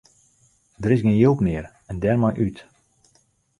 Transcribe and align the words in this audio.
Der 0.81 0.93
is 0.93 1.01
gjin 1.03 1.19
jild 1.21 1.39
mear 1.45 1.65
en 1.89 1.97
dêrmei 2.01 2.35
út. 2.45 2.57